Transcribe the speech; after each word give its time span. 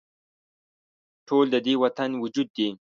ټول 1.27 1.45
د 1.53 1.55
دې 1.65 1.73
وطن 1.83 2.09
وجود 2.21 2.47
دي 2.57 2.69